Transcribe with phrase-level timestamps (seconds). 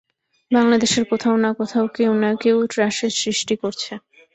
[0.51, 3.91] বাংলাদেশের কোথাও না কোথাও কেউ না কেউ ত্রাসের সৃষ্টি করছে।